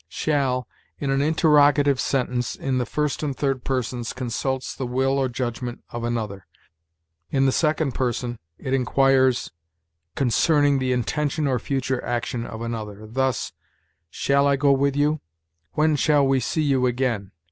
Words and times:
SHALL, 0.09 0.67
_in 0.99 1.11
an 1.13 1.21
interrogative 1.21 1.99
sentence, 2.01 2.55
in 2.55 2.79
the 2.79 2.87
first 2.87 3.21
and 3.21 3.37
third 3.37 3.63
persons, 3.63 4.13
consults 4.13 4.73
the 4.73 4.87
will 4.87 5.19
or 5.19 5.29
judgment 5.29 5.83
of 5.91 6.03
another; 6.03 6.47
in 7.29 7.45
the 7.45 7.51
second 7.51 7.91
person, 7.91 8.39
it 8.57 8.73
inquires 8.73 9.51
concerning 10.15 10.79
the 10.79 10.91
intention 10.91 11.45
or 11.45 11.59
future 11.59 12.03
action 12.03 12.47
of 12.47 12.61
another_. 12.61 13.13
Thus, 13.13 13.53
"Shall 14.09 14.47
I 14.47 14.55
go 14.55 14.71
with 14.71 14.95
you?" 14.95 15.21
"When 15.73 15.95
shall 15.95 16.25
we 16.25 16.39
see 16.39 16.63
you 16.63 16.87
again?" 16.87 17.31